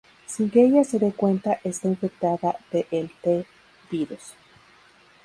Sin 0.25 0.49
que 0.49 0.65
ella 0.65 0.83
se 0.83 0.97
de 0.97 1.13
cuenta 1.13 1.59
está 1.63 1.87
infectada 1.87 2.57
de 2.71 2.87
el 2.89 3.11
T-Virus. 3.21 4.33